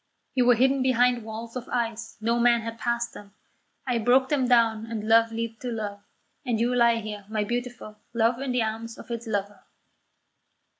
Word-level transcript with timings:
You 0.33 0.47
were 0.47 0.55
hidden 0.55 0.81
behind 0.81 1.23
walls 1.23 1.55
of 1.55 1.69
ice; 1.69 2.17
no 2.19 2.39
man 2.39 2.61
had 2.61 2.79
passed 2.79 3.13
them; 3.13 3.35
I 3.85 3.99
broke 3.99 4.29
them 4.29 4.47
down 4.47 4.87
and 4.87 5.07
love 5.07 5.31
leaped 5.31 5.61
to 5.61 5.69
love, 5.71 6.01
and 6.43 6.59
you 6.59 6.73
lie 6.73 6.95
here, 6.95 7.23
my 7.29 7.43
beautiful, 7.43 7.97
love 8.11 8.39
in 8.39 8.51
the 8.51 8.63
arms 8.63 8.97
of 8.97 9.11
its 9.11 9.27
lover." 9.27 9.63